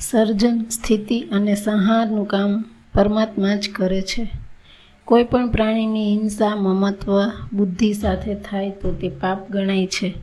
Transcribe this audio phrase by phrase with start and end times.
[0.00, 4.30] સર્જન, સ્થિતિ અને સંહારનું કામ પરમાત્મા જ કરે છે.
[5.04, 10.14] કોઈ પણ પ્રાણીની હિંસા, મમત્વ, બુદ્ધિ સાથે થાય તો તે પાપ ગણાય છે.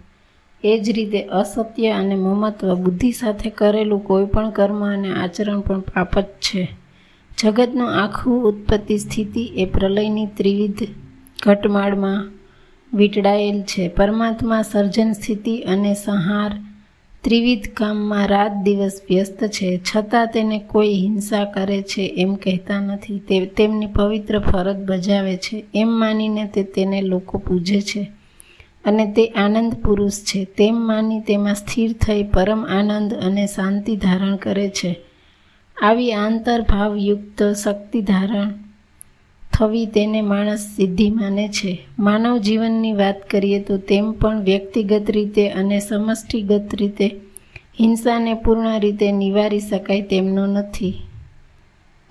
[0.63, 5.79] એ જ રીતે અસત્ય અને મમત્વ બુદ્ધિ સાથે કરેલું કોઈ પણ કર્મ અને આચરણ પણ
[5.79, 6.67] પાપ જ છે.
[7.37, 10.87] જગતનું આખું ઉત્પત્તિ સ્થિતિ એ પ્રલયની ત્રિવિધ
[11.43, 12.31] ઘટમાળમાં
[12.93, 13.87] વીંટળાયેલ છે.
[13.87, 16.51] પરમાત્મા સર્જન, સ્થિતિ અને સંહાર
[17.23, 19.81] ત્રિવિધ કામમાં રાત દિવસ વ્યસ્ત છે.
[19.89, 23.19] છતાં તેને કોઈ હિંસા કરે છે એમ કહેતા નથી.
[23.19, 25.63] તે તેમની પવિત્ર ફરજ બજાવે છે.
[25.75, 28.11] એમ માનીને તે તેને લોકો પૂજે છે
[28.85, 30.45] અને તે આનંદ પુરુષ છે.
[30.45, 34.99] તેમ માની તેમાં સ્થિર થઈ પરમ આનંદ અને શાંતિ ધારણ કરે છે.
[35.77, 38.53] આવી આંતરભાવયુક્ત શક્તિ ધારણ
[39.53, 41.87] થવી તેને માણસ સિદ્ધિ માને છે.
[41.99, 47.11] માનવ જીવનની વાત કરીએ તો તેમ પણ વ્યક્તિગત રીતે અને સમષ્ટિગત રીતે
[47.79, 50.93] હિંસાને પૂર્ણ રીતે નિવારી શકાય તેમનો નથી.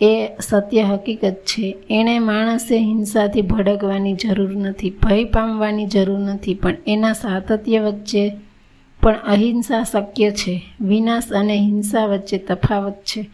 [0.01, 1.77] એ સત્ય હકીકત છે.
[1.91, 8.33] એણે માણસે હિંસાથી ભડકવાની જરૂર નથી, ભય પામવાની જરૂર નથી, પણ એના સાતત્ય વચ્ચે
[9.01, 10.63] પણ અહિંસા શક્ય છે.
[10.81, 13.31] વિનાશ અને હિંસા વચ્ચે તફાવત છે.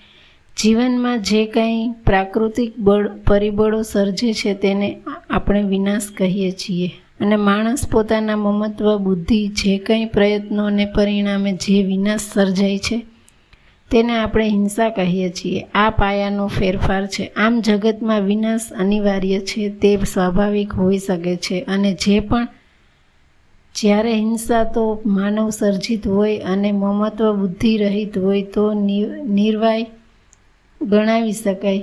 [0.56, 6.90] જીવનમાં જે કંઈ પ્રાકૃતિક બળ પરિબળો સર્જે છે તેને આપણે વિનાશ કહીએ છીએ.
[7.20, 13.06] અને માણસ પોતાના મમત્વ, બુદ્ધિ, જે કંઈ પ્રયત્નોને પરિણામે જે વિનાશ સર્જાય છે,
[13.90, 15.60] તેને આપણે હિંસા કહીએ છીએ.
[15.74, 17.26] આ પાયાનો ફેરફાર છે.
[17.36, 21.60] આમ જગતમાં વિનાશ અનિવાર્ય છે, તે સ્વાભાવિક હોઈ શકે છે.
[21.60, 22.48] અને જે પણ
[23.74, 28.72] જ્યારે હિંસા તો માનવ સર્જિત હોય અને મમત્વ, બુદ્ધિ રહિત હોય તો
[29.26, 29.86] નિર્વાય
[30.82, 31.82] ગણાવી શકાય.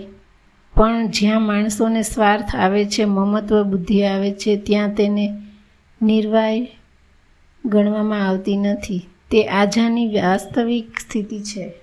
[0.75, 5.33] પણ જ્યાં માણસોને સ્વાર્થ આવે છે, મમત્વ, બુદ્ધિ આવે છે, ત્યાં તેને
[6.01, 6.67] નિર્વાય
[7.65, 9.01] ગણવામાં આવતી નથી.
[9.31, 11.73] તે આજાની વાસ્તવિક સ્થિતિ છે.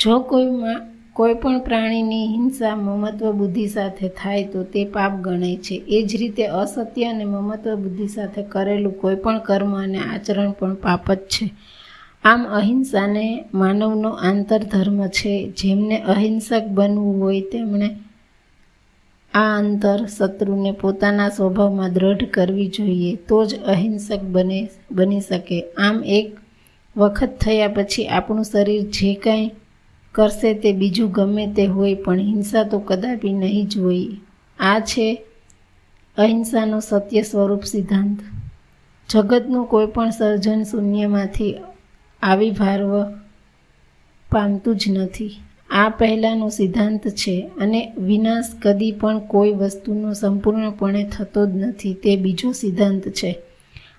[0.00, 0.46] જો કોઈ
[1.12, 5.74] કોઈ પણ પ્રાણીની હિંસા, મમત્વ, બુદ્ધિ સાથે થાય, તો તે પાપ ગણાય છે.
[5.88, 10.74] એ જ રીતે અસત્ય અને મમત્વ, બુદ્ધિ સાથે કરેલું કોઈ પણ કર્મ અને આચરણ પણ
[10.74, 11.54] પાપ જ છે.
[12.24, 15.52] આમ અહિંસાને માનવનો આંતરધર્મ છે.
[15.62, 17.96] જેમને અહિંસક બનવું હોય તેમણે
[19.34, 23.16] આ અંતર શત્રુને પોતાના સ્વભાવમાં દ્રઢ કરવી જોઈએ.
[23.16, 25.64] તો જ અહિંસક બને, બની શકે.
[25.78, 26.36] આમ એક
[26.96, 29.50] વખત થયા પછી આપણું શરીર જે કાંઈ
[30.12, 34.06] કરશે તે બીજું ગમે તે હોય, પણ હિંસા તો કદાપી નહીં જ હોય.
[34.58, 35.22] આ છે
[36.16, 38.18] અહિંસાનો સત્ય સ્વરૂપ સિદ્ધાંત.
[39.08, 41.54] જગતનું કોઈ પણ સર્જન શૂન્યમાંથી
[42.22, 43.14] આવિર્ભાવ
[44.32, 45.30] પામતું જ નથી.
[45.70, 52.16] આ પહેલાંનો સિદ્ધાંત છે અને વિનાશ કદી પણ કોઈ વસ્તુનો સંપૂર્ણપણે થતો જ નથી, તે
[52.16, 53.38] બીજો સિદ્ધાંત છે.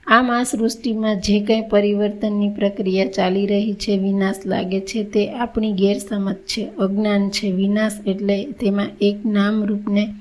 [0.07, 5.73] આમ આ સૃષ્ટિમાં જે કંઈ પરિવર્તનની પ્રક્રિયા ચાલી રહી છે, વિનાશ લાગે છે, તે આપણી
[5.73, 7.51] ગેરસમજ છે, અજ્ઞાન છે.
[7.51, 10.13] વિનાશ એટલે તેમાં એક નામરૂપને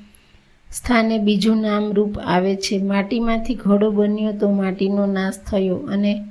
[0.75, 2.83] સ્થાને બીજું નામરૂપ આવે છે.
[2.83, 6.25] માટીમાંથી ઘડો બન્યો તો માટીનો નાશ થયો અને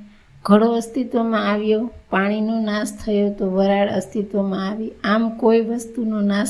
[0.48, 4.90] ઘડો અસ્તિત્વમાં આવ્યો, પાણીનો નાશ થયો તો વરાળ અસ્તિત્વમાં આવી.
[5.04, 6.48] આમ કોઈ વસ્તુનો નાશ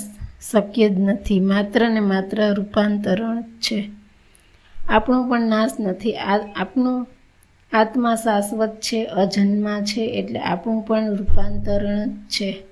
[0.53, 3.91] શક્ય જ નથી, માત્ર ને માત્ર રૂપાંતરણ છે.
[4.89, 6.13] આપણો પણ નાશ નથી.
[6.13, 7.07] આ આપણો
[7.73, 12.63] આત્મા શાશ્વત છે, અજન્મા છે, એટલે આપણું પણ રૂપાંતરણ છે.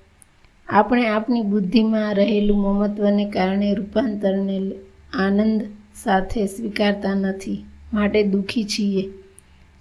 [0.69, 4.73] આપણે આપણી બુદ્ધિમાં રહેલું મમત્વને કારણે રૂપાંતરને
[5.13, 5.63] આનંદ
[6.03, 7.65] સાથે સ્વીકારતા નથી.
[7.93, 9.09] માટે દુઃખી છીએ.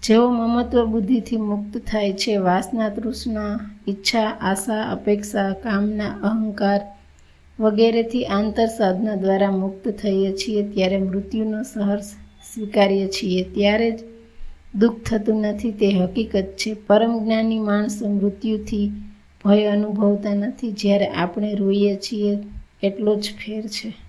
[0.08, 6.82] જેઓ મમત્વ બુદ્ધિથી મુક્ત થાય છે, વાસના, તૃષ્ણા, ઈચ્છા, આશા, અપેક્ષા, કામના, અહંકાર
[7.60, 12.06] વગેરેથી આંતર સાધના દ્વારા મુક્ત થઈએ છીએ, ત્યારે મૃત્યુનો સહર્ષ
[12.54, 13.44] સ્વીકારીએ છીએ.
[13.44, 14.00] ત્યારે જ
[14.78, 16.74] દુઃખ થતું નથી, તે હકીકત છે.
[16.74, 18.92] પરમ જ્ઞાની માણસો મૃત્યુથી
[19.46, 20.72] ભય અનુભવતા નથી.
[20.72, 22.38] જ્યારે આપણે રોઈએ છીએ,
[22.84, 24.05] એટલો જ ફેર છે.